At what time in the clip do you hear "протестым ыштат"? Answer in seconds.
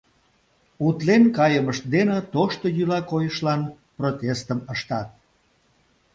3.97-5.09